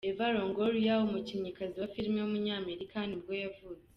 Eva 0.09 0.25
Longoria, 0.35 0.93
umukinnyikazi 1.07 1.75
wa 1.79 1.89
filime 1.93 2.19
w’umunyamerika 2.21 2.97
nibwo 3.05 3.31
yavutse. 3.43 3.87